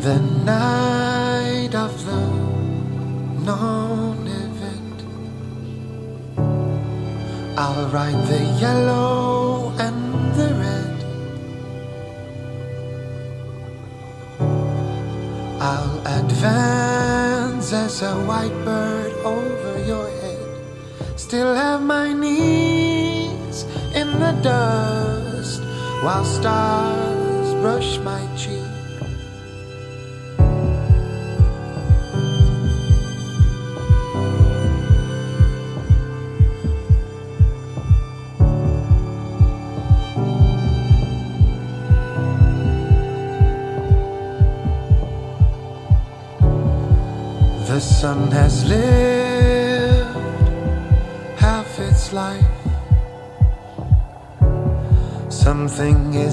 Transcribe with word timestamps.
The 0.00 0.20
night 0.44 1.74
of 1.74 2.06
the 2.06 2.24
non 3.44 4.28
event, 4.28 5.02
I'll 7.58 7.88
write 7.88 8.24
the 8.28 8.44
yellow 8.60 9.72
and 9.76 10.34
the 10.38 10.54
red. 10.54 10.98
I'll 15.60 15.98
advance 16.06 17.72
as 17.72 18.00
a 18.02 18.14
white 18.24 18.54
bird 18.64 19.12
over 19.24 19.84
your 19.84 20.08
head. 20.22 21.18
Still 21.18 21.52
have 21.56 21.82
my 21.82 22.12
knees 22.12 23.64
in 23.96 24.12
the 24.20 24.38
dust 24.42 25.60
while 26.04 26.24
stars 26.24 27.52
brush 27.54 27.98
my 27.98 28.22
cheek. 28.36 28.67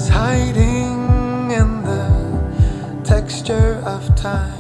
Hiding 0.08 1.52
in 1.52 1.84
the 1.84 3.02
texture 3.04 3.82
of 3.86 4.16
time. 4.16 4.52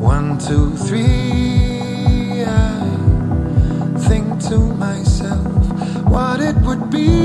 One, 0.00 0.38
two, 0.38 0.76
three. 0.76 2.44
I 2.44 3.96
think 3.98 4.40
to 4.48 4.58
myself 4.58 5.52
what 6.06 6.40
it 6.40 6.56
would 6.66 6.90
be 6.90 7.21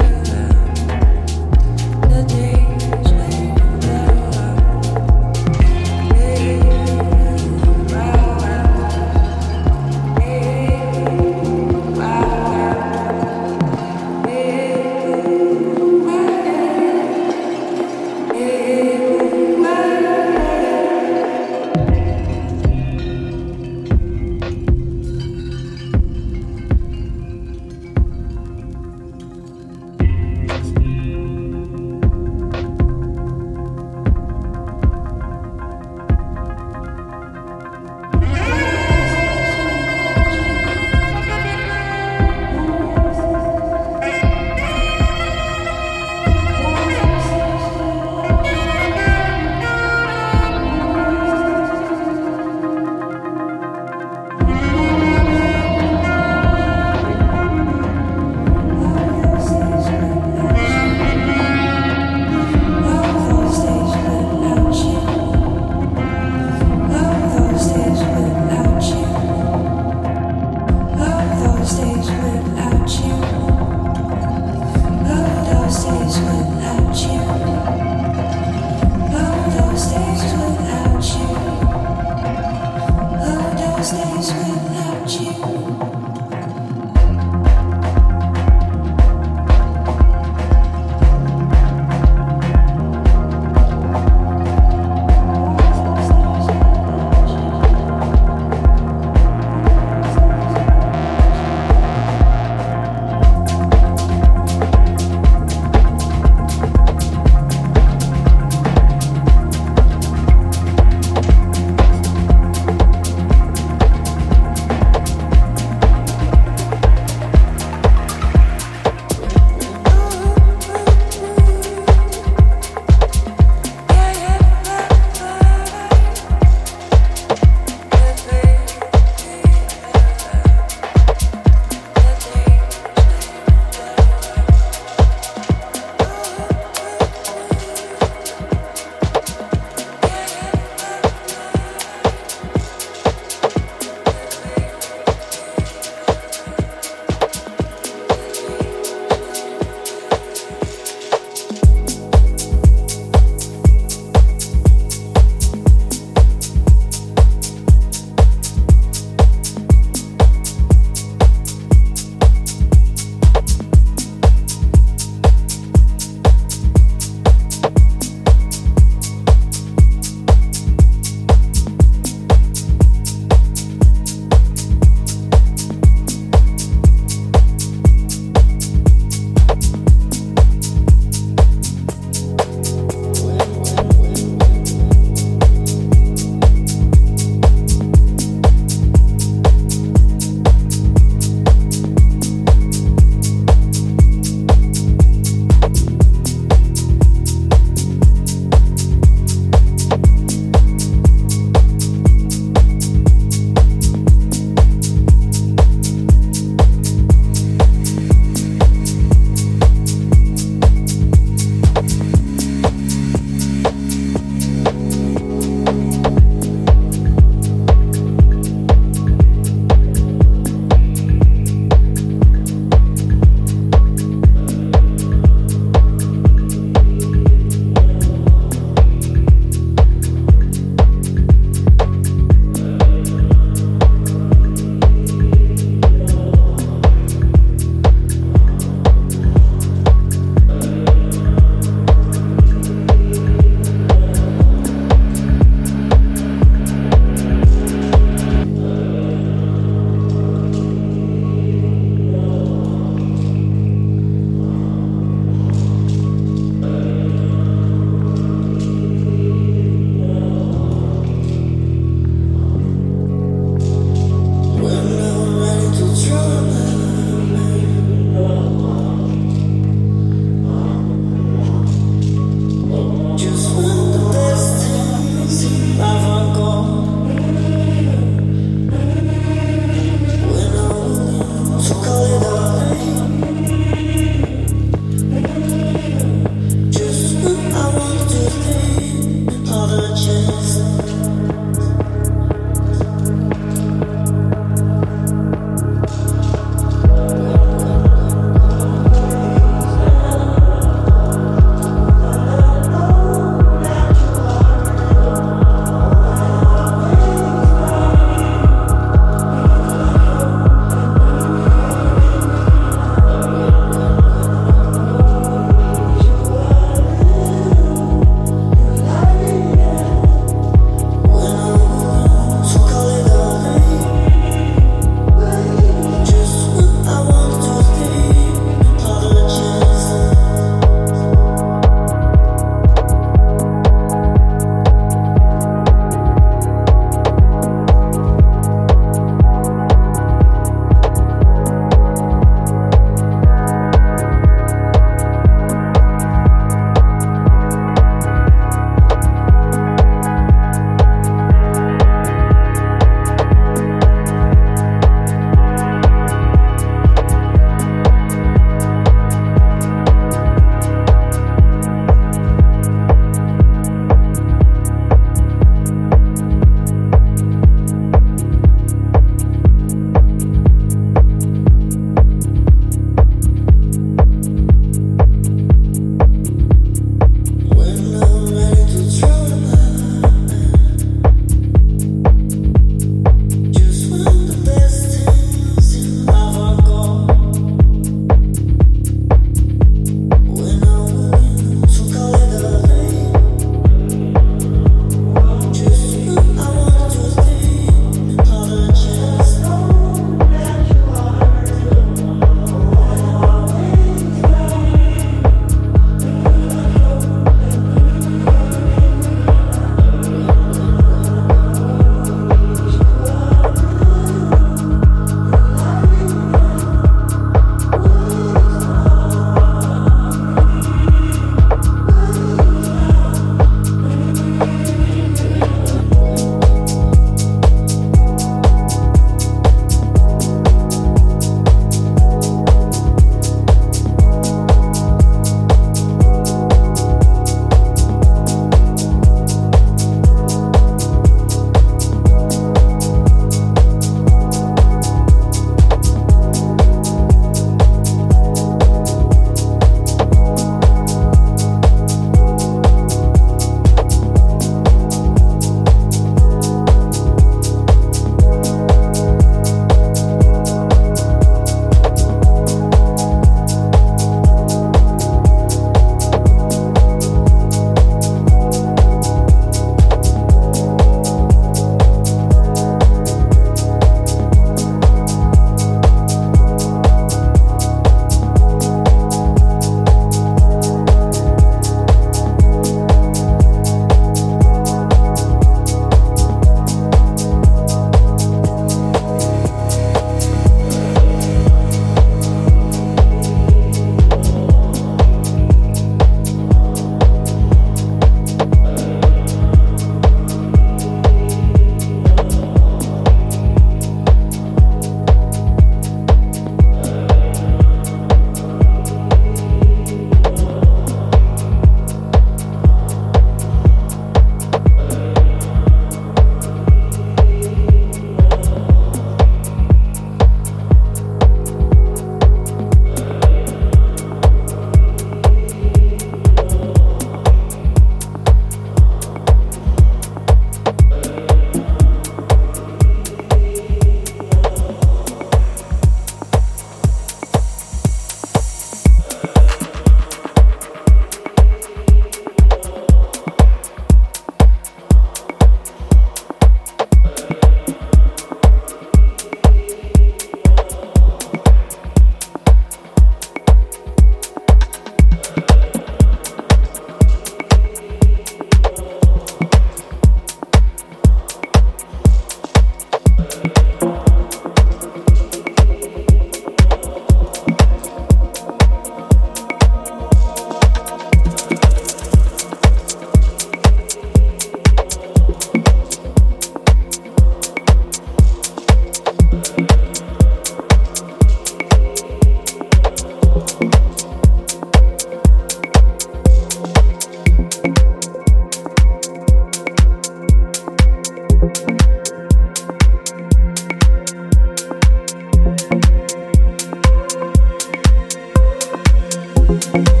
Thank 599.71 600.00